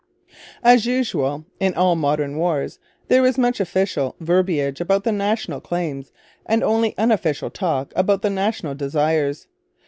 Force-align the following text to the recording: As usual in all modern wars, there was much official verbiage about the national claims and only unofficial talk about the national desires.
As 0.63 0.87
usual 0.87 1.45
in 1.59 1.75
all 1.75 1.95
modern 1.95 2.35
wars, 2.35 2.79
there 3.07 3.21
was 3.21 3.37
much 3.37 3.59
official 3.59 4.15
verbiage 4.19 4.81
about 4.81 5.03
the 5.03 5.11
national 5.11 5.61
claims 5.61 6.11
and 6.43 6.63
only 6.63 6.97
unofficial 6.97 7.51
talk 7.51 7.93
about 7.95 8.23
the 8.23 8.31
national 8.31 8.73
desires. 8.73 9.45